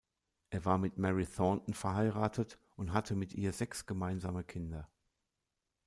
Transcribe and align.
Er 0.49 0.65
war 0.65 0.79
mit 0.79 0.97
Mary 0.97 1.27
Thornton 1.27 1.75
verheiratet 1.75 2.57
und 2.75 2.91
hatte 2.91 3.13
mit 3.15 3.33
ihr 3.35 3.53
sechs 3.53 3.85
gemeinsame 3.85 4.43
Kinder. 4.43 4.89